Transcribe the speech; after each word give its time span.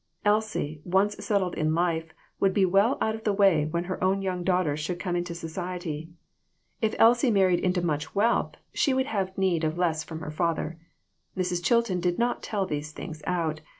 Elsie, 0.25 0.81
once 0.83 1.13
settled 1.23 1.53
in 1.53 1.75
life, 1.75 2.11
would 2.39 2.55
be 2.55 2.65
well 2.65 2.97
out 3.01 3.13
of 3.13 3.23
the 3.23 3.31
way 3.31 3.65
when 3.67 3.83
her 3.83 4.03
own 4.03 4.19
young 4.23 4.43
daughters 4.43 4.79
should 4.79 4.99
come 4.99 5.15
into 5.15 5.35
society. 5.35 6.09
If 6.81 6.95
Elsie 6.97 7.29
married 7.29 7.59
into 7.59 7.83
much 7.83 8.15
wealth, 8.15 8.55
she 8.73 8.95
would 8.95 9.05
have 9.05 9.37
need 9.37 9.63
of 9.63 9.77
less 9.77 10.03
from 10.03 10.21
her 10.21 10.31
father. 10.31 10.79
Mrs. 11.37 11.63
Chilton 11.63 11.99
did 11.99 12.17
not 12.17 12.41
tell 12.41 12.65
these 12.65 12.91
things 12.91 13.21
out. 13.27 13.61